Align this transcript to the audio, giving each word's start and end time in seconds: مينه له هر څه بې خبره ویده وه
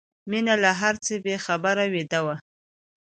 مينه 0.29 0.53
له 0.63 0.71
هر 0.81 0.95
څه 1.05 1.13
بې 1.25 1.35
خبره 1.45 1.85
ویده 1.93 2.19
وه 2.25 2.35